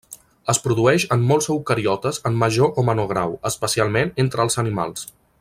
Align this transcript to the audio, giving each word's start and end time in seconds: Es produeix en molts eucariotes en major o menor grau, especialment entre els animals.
Es 0.51 0.59
produeix 0.67 1.03
en 1.15 1.25
molts 1.31 1.49
eucariotes 1.55 2.19
en 2.31 2.41
major 2.45 2.73
o 2.83 2.85
menor 2.89 3.09
grau, 3.13 3.37
especialment 3.51 4.11
entre 4.25 4.47
els 4.47 4.59
animals. 4.65 5.07